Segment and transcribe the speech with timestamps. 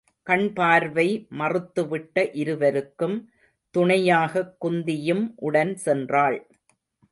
[0.23, 1.27] கண் பார்வை
[1.39, 3.29] மறுத்துவிட்ட இருவருக்கும்
[3.77, 6.39] துணையாகக் குந்தியும் உடன் சென்றாள்.